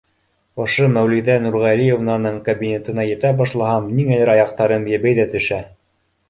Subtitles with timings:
[0.63, 5.63] Ошо Мәүлиҙә Нурғәлиевнаның кабинетына етә башлаһам, ниңәлер аяҡтарым ебей ҙә төшә.